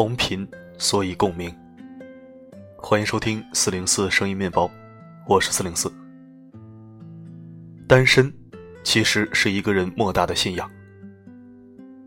[0.00, 1.54] 同频，所以共鸣。
[2.78, 4.70] 欢迎收听四零四声音面包，
[5.26, 5.92] 我是四零四。
[7.86, 8.32] 单身
[8.82, 10.70] 其实是一个人莫大的信仰。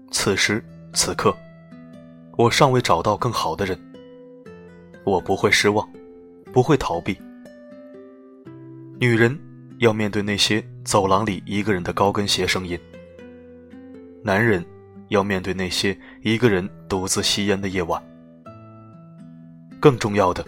[0.09, 1.37] 此时此刻，
[2.35, 3.79] 我尚未找到更好的人，
[5.03, 5.87] 我不会失望，
[6.51, 7.15] 不会逃避。
[8.99, 9.39] 女人
[9.77, 12.75] 要面对那些走廊里一个人的高跟鞋声音，
[14.23, 14.65] 男人。
[15.09, 18.01] 要面对那些一个人独自吸烟的夜晚。
[19.79, 20.45] 更重要的，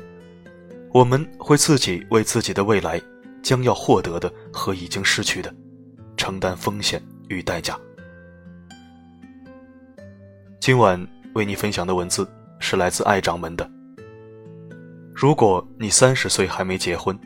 [0.94, 3.02] 我们会自己为自己的未来、
[3.44, 5.54] 将要获得的和已经失去的，
[6.16, 7.78] 承担风险与代价。
[10.62, 12.26] 今晚为你分享的文字
[12.60, 13.70] 是来自爱掌门的。
[15.14, 17.18] 如果你三十岁还没结婚，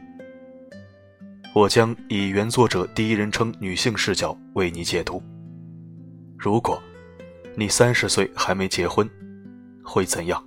[1.54, 5.22] 我将以原作者第一人称女性视角为你解读。
[6.38, 6.82] 如果。
[7.60, 9.06] 你三十岁还没结婚，
[9.84, 10.42] 会怎样？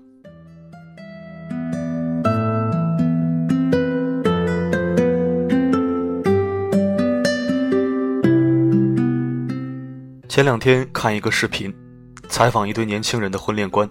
[10.26, 11.70] 前两天看一个视频，
[12.30, 13.86] 采访一对年轻人的婚恋观。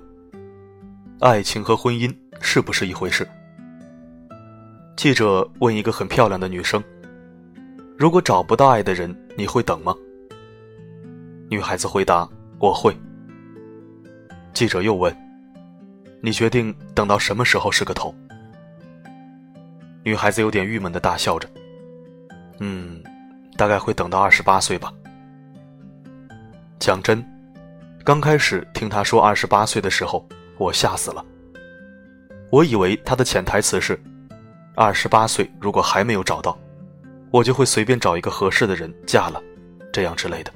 [1.20, 3.28] 爱情和婚姻是不是一回事？
[4.98, 6.84] 记者问一个很漂亮的女生
[7.96, 9.96] ：“如果找不到爱的人，你会等吗？”
[11.50, 12.28] 女孩子回答
[12.58, 12.92] ：“我会。”
[14.54, 15.16] 记者又问
[16.22, 18.14] ：“你决定等到什么时候是个头？”
[20.04, 21.48] 女孩子有点郁闷的大笑着
[22.60, 23.02] ：“嗯，
[23.56, 24.94] 大概会等到二十八岁吧。”
[26.80, 27.24] 讲真，
[28.04, 30.28] 刚开始听她说二十八岁的时候，
[30.58, 31.24] 我吓死了。
[32.52, 34.00] 我以为她的潜台词是：
[34.76, 36.58] 二十八岁如果还没有找到，
[37.32, 39.42] 我就会随便找一个合适的人嫁了，
[39.94, 40.52] 这样之类的。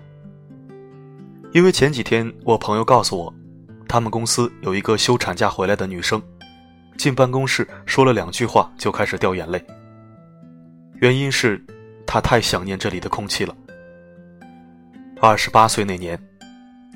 [1.53, 3.33] 因为前几天我朋友告诉我。
[3.87, 6.21] 他们公司有一个休产假回来的女生，
[6.97, 9.63] 进办公室说了两句话就开始掉眼泪。
[11.01, 11.63] 原因是，
[12.05, 13.55] 她太想念这里的空气了。
[15.21, 16.19] 二十八岁那年，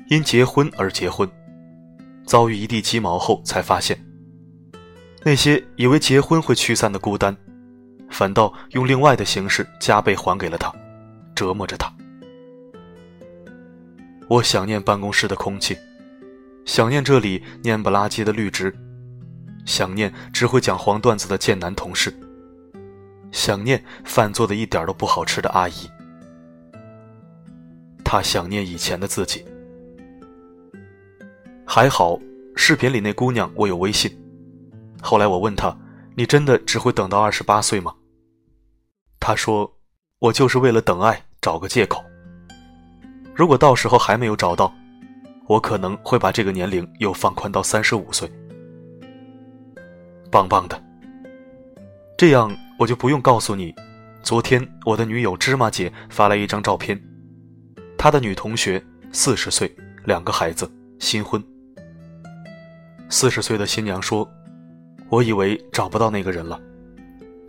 [0.08, 1.28] 因结婚而结婚，
[2.26, 3.98] 遭遇一地鸡毛后才发现，
[5.22, 7.36] 那些以为结婚会驱散的孤单，
[8.10, 10.72] 反倒用另外的形式加倍还给了她，
[11.34, 11.90] 折磨着她。
[14.28, 15.76] 我想念办公室的空气。
[16.64, 18.72] 想念这里蔫不拉几的绿植，
[19.64, 22.14] 想念只会讲黄段子的贱男同事，
[23.32, 25.90] 想念饭做的一点都不好吃的阿姨。
[28.04, 29.44] 他想念以前的自己。
[31.66, 32.18] 还好，
[32.56, 34.10] 视频里那姑娘我有微信。
[35.00, 35.76] 后来我问她
[36.16, 37.94] ：“你真的只会等到二十八岁吗？”
[39.20, 39.72] 她说
[40.18, 42.04] ：“我就是为了等爱，找个借口。
[43.34, 44.74] 如果到时候还没有找到。”
[45.50, 48.30] 我可能会把这个年龄又放宽到三十五岁，
[50.30, 50.80] 棒棒的。
[52.16, 53.74] 这样我就不用告诉你，
[54.22, 56.96] 昨天我的女友芝麻姐发来一张照片，
[57.98, 58.80] 她的女同学
[59.10, 59.74] 四十岁，
[60.04, 61.42] 两个孩子，新婚。
[63.08, 64.30] 四十岁的新娘说
[65.10, 66.60] ：“我以为找不到那个人了，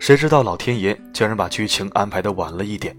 [0.00, 2.96] 谁知道老天爷竟然把剧情安排的晚了一点。”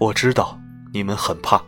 [0.00, 0.58] 我知道
[0.90, 1.62] 你们很怕。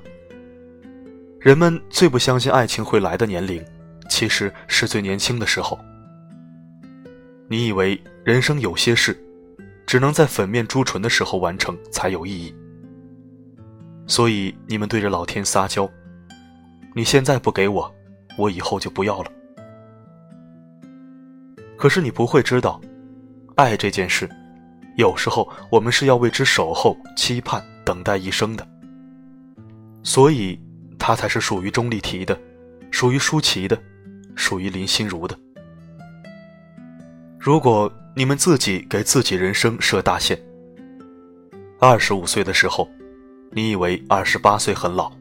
[1.40, 3.64] 人们最不相信爱情会来的年龄，
[4.08, 5.78] 其实是最年轻的时候。
[7.48, 9.16] 你以为人生有些事，
[9.86, 12.52] 只能在粉面朱唇的时候完成才有意义，
[14.08, 15.88] 所以你们对着老天撒娇
[16.96, 17.94] ：“你现在不给我，
[18.36, 19.30] 我以后就不要了。”
[21.78, 22.80] 可是你不会知道，
[23.54, 24.28] 爱这件事，
[24.96, 28.66] 有时候我们是要为之守候、期盼、等待一生的。
[30.02, 30.58] 所以。
[31.06, 32.36] 他才是属于钟丽缇的，
[32.90, 33.80] 属于舒淇的，
[34.34, 35.38] 属于林心如的。
[37.38, 40.36] 如果你们自己给自己人生设大限，
[41.78, 42.90] 二十五岁的时候，
[43.52, 45.12] 你以为二十八岁很老，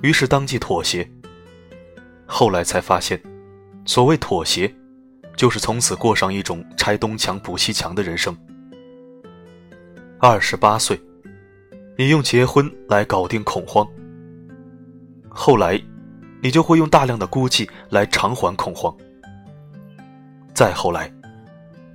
[0.00, 1.10] 于是当即妥协。
[2.24, 3.20] 后来才发现，
[3.84, 4.72] 所谓妥协，
[5.34, 8.32] 就是从此过上一种拆东墙补西墙的人生。
[10.20, 10.96] 二十八岁，
[11.96, 13.84] 你用结婚来搞定恐慌。
[15.40, 15.80] 后来，
[16.42, 18.94] 你就会用大量的孤寂来偿还恐慌。
[20.52, 21.10] 再后来，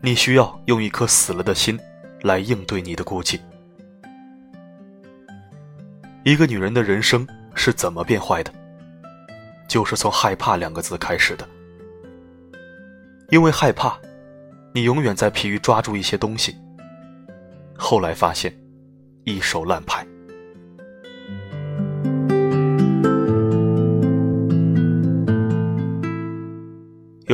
[0.01, 1.77] 你需要用一颗死了的心
[2.21, 3.37] 来应对你的孤寂。
[6.23, 8.53] 一个女人的人生是怎么变坏的？
[9.67, 11.45] 就是从害怕两个字开始的。
[13.29, 13.99] 因为害怕，
[14.71, 16.55] 你永远在疲于抓住一些东西。
[17.77, 18.57] 后来发现，
[19.25, 20.07] 一手烂牌。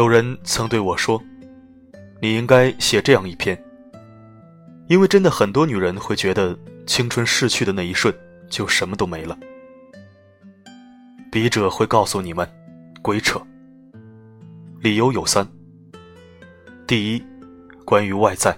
[0.09, 1.21] 有人曾对我说
[2.19, 3.56] ：“你应该写这样一篇，
[4.88, 6.57] 因为真的很多女人会觉得
[6.88, 8.11] 青春逝去的那一瞬
[8.50, 9.38] 就什么都没了。”
[11.31, 12.50] 笔者会告诉你们，
[13.03, 13.39] 鬼扯。
[14.79, 15.47] 理由有三：
[16.88, 17.23] 第一，
[17.85, 18.57] 关于外在，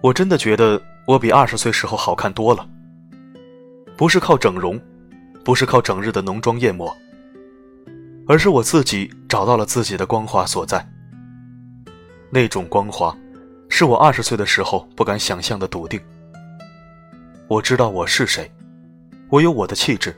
[0.00, 2.68] 我真的觉得我比二十岁时候好看多了，
[3.96, 4.80] 不是靠整容，
[5.44, 6.92] 不是靠整日的浓妆艳抹。
[8.26, 10.86] 而是我自己找到了自己的光华所在。
[12.30, 13.16] 那种光华，
[13.68, 16.00] 是我二十岁的时候不敢想象的笃定。
[17.48, 18.50] 我知道我是谁，
[19.28, 20.14] 我有我的气质，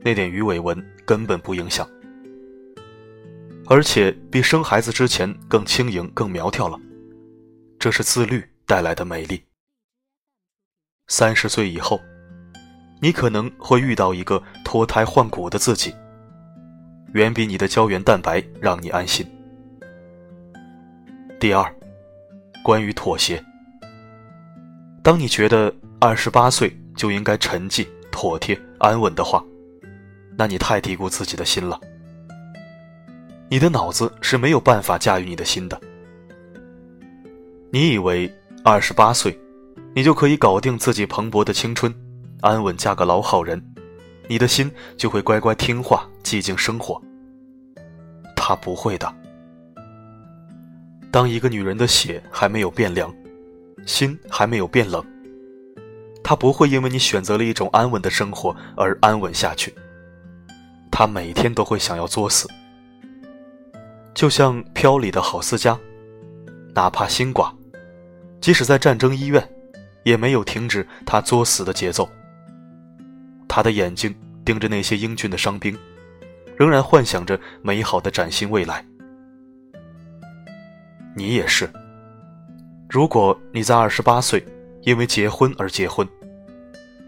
[0.00, 1.88] 那点鱼尾纹根本不影响，
[3.66, 6.76] 而且比生孩子之前更轻盈、更苗条了。
[7.78, 9.44] 这是自律带来的美丽。
[11.08, 12.00] 三十岁以后，
[13.00, 15.94] 你可能会遇到一个脱胎换骨的自己。
[17.12, 19.26] 远比你的胶原蛋白让你安心。
[21.38, 21.74] 第二，
[22.64, 23.42] 关于妥协。
[25.02, 29.44] 当你觉得二十八岁就应该沉寂、妥帖、安稳的话，
[30.38, 31.78] 那你太低估自己的心了。
[33.50, 35.78] 你的脑子是没有办法驾驭你的心的。
[37.70, 38.32] 你以为
[38.64, 39.38] 二十八岁，
[39.94, 41.94] 你就可以搞定自己蓬勃的青春，
[42.40, 43.62] 安稳嫁个老好人。
[44.28, 47.00] 你的心就会乖乖听话，寂静生活。
[48.36, 49.14] 他不会的。
[51.10, 53.14] 当一个女人的血还没有变凉，
[53.86, 55.04] 心还没有变冷，
[56.24, 59.74] 她不会因为你选择了一种安稳的生活而安稳下去。
[60.90, 62.48] 她每天都会想要作死，
[64.14, 65.78] 就像飘里的郝思嘉，
[66.74, 67.52] 哪怕心寡，
[68.40, 69.46] 即使在战争医院，
[70.04, 72.08] 也没有停止他作死的节奏。
[73.46, 74.14] 他的眼睛
[74.44, 75.78] 盯着那些英俊的伤兵，
[76.56, 78.84] 仍然幻想着美好的崭新未来。
[81.14, 81.70] 你也是。
[82.88, 84.44] 如果你在二十八岁
[84.82, 86.06] 因为结婚而结婚，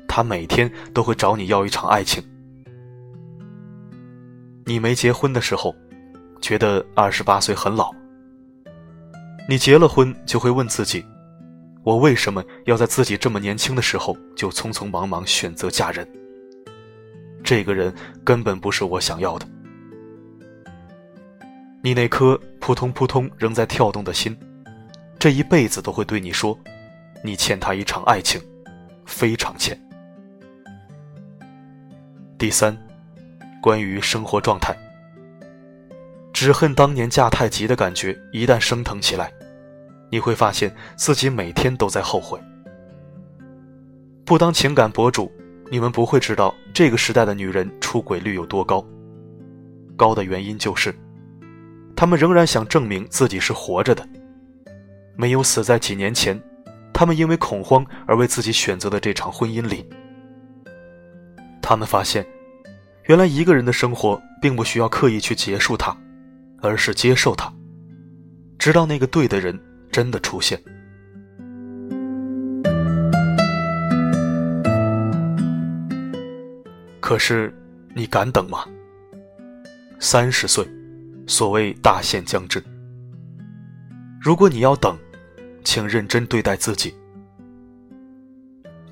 [0.08, 2.22] 他每天都会找你要一场爱情。
[4.64, 5.74] 你没结婚的时候，
[6.40, 7.90] 觉得二十八岁很老。
[9.46, 11.04] 你结了婚，就会问自己：
[11.82, 16.08] 我为什么要在自己这么年轻的时候就匆匆忙忙选择嫁人？
[17.44, 17.94] 这个人
[18.24, 19.46] 根本不是我想要的。
[21.82, 24.34] 你那颗扑通扑通仍在跳动的心，
[25.18, 26.58] 这一辈子都会对你说
[27.22, 28.40] ：“你欠他一场爱情，
[29.04, 29.78] 非常欠。”
[32.38, 32.74] 第三，
[33.62, 34.74] 关于生活状态，
[36.32, 39.30] 只恨当年嫁太急的感觉一旦升腾起来，
[40.10, 42.40] 你会发现自己每天都在后悔。
[44.24, 45.30] 不当情感博主。
[45.70, 48.84] 你们不会知道这个时代的女人出轨率有多高，
[49.96, 50.94] 高的原因就是，
[51.96, 54.06] 她们仍然想证明自己是活着的，
[55.16, 56.40] 没有死在几年前，
[56.92, 59.88] 她们因为恐慌而为自己选择的这场婚姻里。
[61.60, 62.24] 他们发现，
[63.04, 65.96] 原来一个人的生活并不需要刻意去结束它，
[66.60, 67.52] 而是接受它，
[68.58, 69.58] 直到那个对的人
[69.90, 70.60] 真的出现。
[77.06, 77.52] 可是，
[77.94, 78.64] 你敢等吗？
[80.00, 80.66] 三十岁，
[81.26, 82.64] 所谓大限将至。
[84.18, 84.96] 如果你要等，
[85.64, 86.94] 请认真对待自己。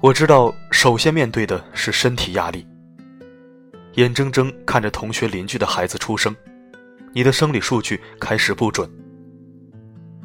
[0.03, 2.67] 我知道，首先面对的是身体压力。
[3.95, 6.37] 眼睁睁看着同学邻居的孩子出生，
[7.15, 8.87] 你的生理数据开始不准。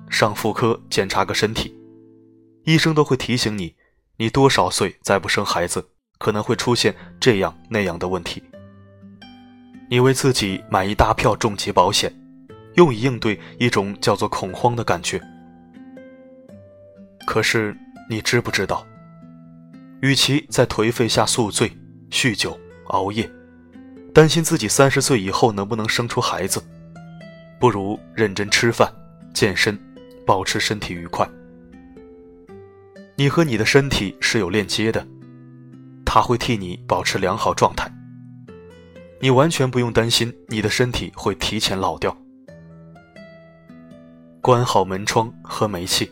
[0.09, 1.73] 上妇科检查个身体，
[2.65, 3.73] 医生都会提醒你，
[4.17, 5.87] 你多少岁再不生孩子。
[6.17, 8.43] 可能会出现这样那样的问题。
[9.89, 12.13] 你为自己买一大票重疾保险，
[12.75, 15.21] 用以应对一种叫做恐慌的感觉。
[17.25, 17.75] 可是
[18.09, 18.85] 你知不知道，
[20.01, 21.71] 与其在颓废下宿醉、
[22.09, 22.57] 酗酒、
[22.87, 23.29] 熬夜，
[24.13, 26.61] 担心自己三十岁以后能不能生出孩子，
[27.59, 28.91] 不如认真吃饭、
[29.33, 29.77] 健身，
[30.25, 31.27] 保持身体愉快。
[33.15, 35.05] 你和你的身体是有链接的。
[36.09, 37.91] 他会替你保持良好状态，
[39.19, 42.15] 你完全不用担心你的身体会提前老掉。
[44.41, 46.09] 关好门窗和煤气。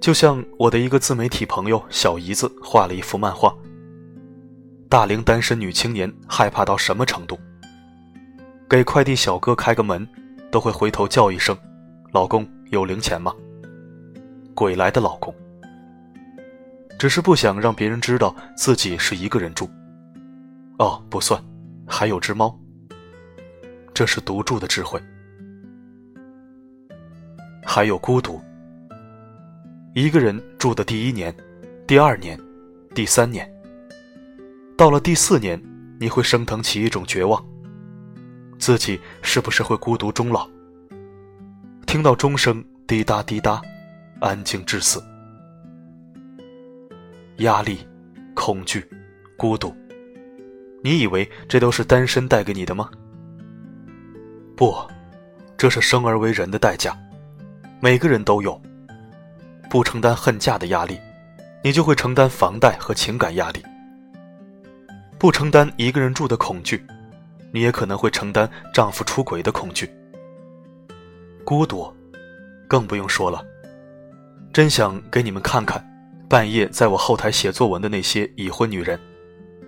[0.00, 3.52] 就像我的一个自媒体朋友小姨子画了一幅漫画。
[4.88, 7.36] 大龄单身女青年害怕到什么程度？
[8.70, 10.08] 给快递小哥开个门，
[10.52, 11.58] 都会回头叫一声
[12.14, 13.34] ：“老公，有零钱吗？”
[14.54, 15.34] 鬼来的老公。
[17.04, 19.68] 只是不想让别人知道自己是一个人住。
[20.78, 21.38] 哦，不算，
[21.86, 22.58] 还有只猫。
[23.92, 24.98] 这是独住的智慧。
[27.62, 28.40] 还有孤独。
[29.94, 31.30] 一个人住的第一年、
[31.86, 32.40] 第二年、
[32.94, 33.46] 第三年，
[34.74, 35.62] 到了第四年，
[36.00, 37.38] 你会升腾起一种绝望：
[38.58, 40.48] 自己是不是会孤独终老？
[41.86, 43.60] 听到钟声滴答滴答，
[44.22, 45.04] 安静至死。
[47.38, 47.86] 压力、
[48.34, 48.88] 恐惧、
[49.36, 49.74] 孤独，
[50.82, 52.88] 你以为这都是单身带给你的吗？
[54.56, 54.74] 不，
[55.56, 56.96] 这是生而为人的代价，
[57.80, 58.60] 每个人都有。
[59.68, 60.96] 不承担恨嫁的压力，
[61.64, 63.60] 你就会承担房贷和情感压力；
[65.18, 66.86] 不承担一个人住的恐惧，
[67.50, 69.90] 你也可能会承担丈夫出轨的恐惧。
[71.44, 71.92] 孤独，
[72.68, 73.44] 更不用说了。
[74.52, 75.84] 真想给你们看看，
[76.34, 78.98] 半夜在我后台写作文的那些已婚女人，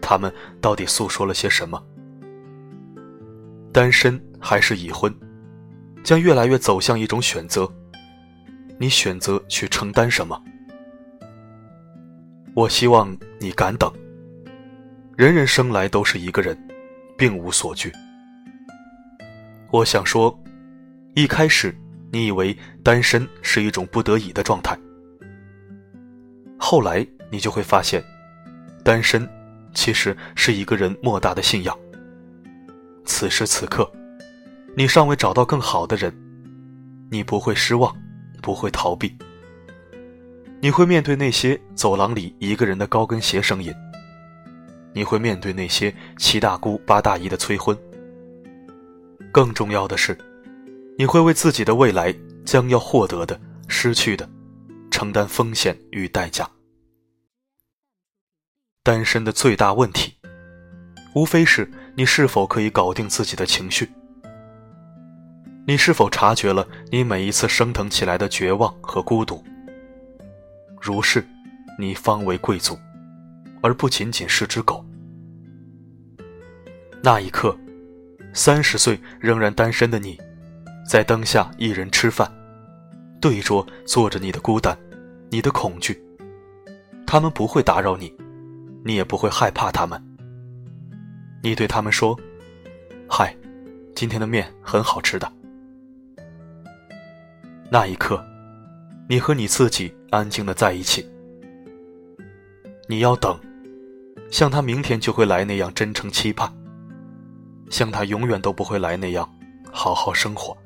[0.03, 1.81] 她们到底诉说了些什么？
[3.73, 5.15] 单身还是已婚，
[6.03, 7.73] 将越来越走向一种选择。
[8.81, 10.43] 你选择去承担什么？
[12.53, 13.89] 我希望你敢等。
[15.17, 16.59] 人人生来都是一个人，
[17.17, 17.93] 并无所惧。
[19.71, 20.37] 我想说，
[21.15, 21.73] 一开始
[22.11, 24.77] 你以为单身是一种不得已的状态，
[26.69, 28.03] 后来你就会发现，
[28.83, 29.25] 单身
[29.73, 31.79] 其实是一个人莫大的信仰。
[33.05, 33.89] 此时此刻，
[34.77, 36.13] 你尚未找到更好的人，
[37.09, 37.97] 你不会失望。
[38.43, 39.17] 不会逃避，
[40.61, 43.73] 你会面对那些走廊里一个人的高跟鞋声音，
[44.93, 47.77] 你会面对那些七大姑八大姨的催婚。
[49.33, 50.19] 更重要的是，
[50.99, 52.13] 你会为自己的未来
[52.45, 54.29] 将要获得的、失去的，
[54.91, 56.49] 承担风险与代价。
[58.87, 60.15] 单身的最大问题，
[61.13, 63.91] 无非是你是否可以搞定自己的情绪。
[65.67, 69.43] 你是否察觉了你每一次升腾起来的绝望和孤独？
[70.81, 71.27] 如是，
[71.77, 72.79] 你方为贵族，
[73.61, 74.87] 而不仅仅是只狗。
[77.03, 77.59] 那一刻，
[78.33, 80.17] 三十岁仍然单身的你，
[80.89, 82.33] 在灯下一人吃饭，
[83.21, 84.79] 对桌坐着你的孤单，
[85.29, 86.01] 你的恐惧。
[87.05, 88.15] 他们不会打扰你，
[88.87, 90.01] 你也不会害怕他们。
[91.43, 92.17] 你对他们说
[93.11, 93.37] ：“嗨，
[93.97, 95.31] 今天的面很好吃的。”
[97.69, 98.25] 那一刻，
[99.09, 101.05] 你和你自己安静的在一起。
[102.87, 103.37] 你要等，
[104.31, 106.49] 像他明天就会来那样真诚期盼，
[107.69, 109.29] 像他永远都不会来那样
[109.73, 110.57] 好好生活。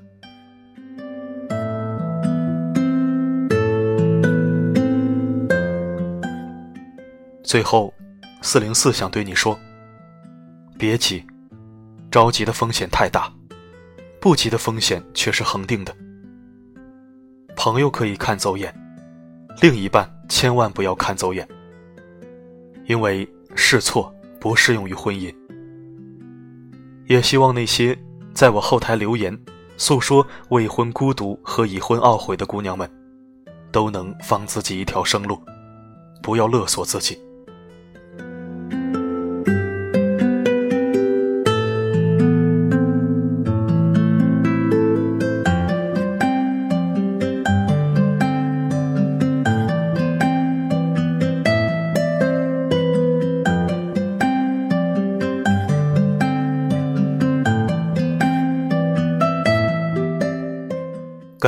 [7.42, 7.92] 最后，
[8.42, 9.58] 四零四想对你说：
[10.78, 11.22] 别急，
[12.10, 13.30] 着急的风险太大，
[14.18, 15.94] 不急的风险却是恒定的。
[17.54, 18.74] 朋友可以看走眼，
[19.60, 21.46] 另一半千万不要看走眼，
[22.86, 25.32] 因为试错不适用于婚姻。
[27.06, 27.96] 也希望那些
[28.32, 29.38] 在我后台留言
[29.76, 32.90] 诉说未婚孤独和已婚懊悔的姑娘们，
[33.70, 35.38] 都能放自己一条生路，
[36.22, 37.20] 不要勒索自己。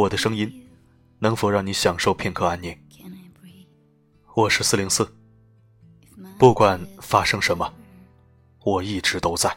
[0.00, 0.66] 我的声音
[1.18, 2.74] 能否让你享受片刻安宁？
[4.34, 5.12] 我是四零四，
[6.38, 7.70] 不管发生什么，
[8.64, 9.54] 我一直都在。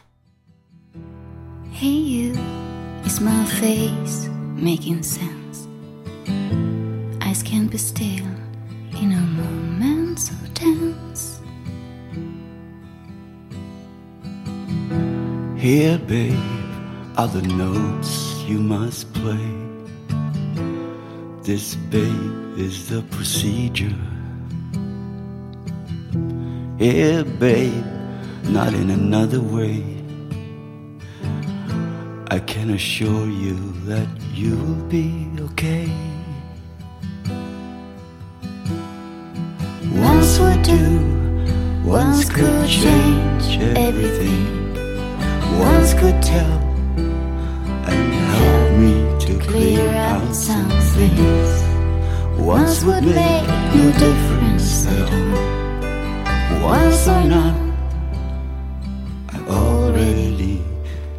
[21.44, 23.94] This, babe, is the procedure.
[26.78, 27.84] Yeah, babe,
[28.44, 29.84] not in another way.
[32.30, 35.92] I can assure you that you will be okay.
[39.92, 40.82] Once would do,
[41.84, 44.72] once could change everything.
[45.58, 46.58] Once could tell
[47.92, 48.94] and help me
[49.26, 51.64] to clear out some things.
[52.38, 56.62] Once would make no difference at all.
[56.62, 57.54] Once or not,
[59.32, 60.62] I already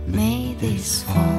[0.08, 1.35] made this fall.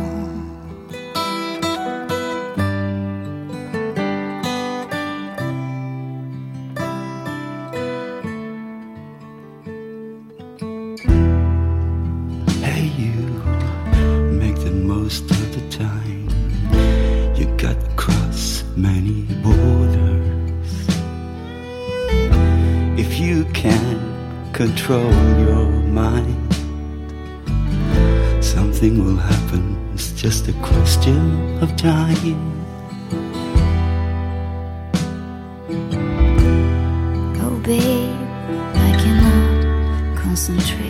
[24.57, 26.55] Control your mind,
[28.43, 29.77] something will happen.
[29.93, 32.41] It's just a question of time.
[37.39, 38.17] Oh, babe,
[38.87, 40.86] I cannot concentrate.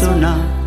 [0.00, 0.59] শোনা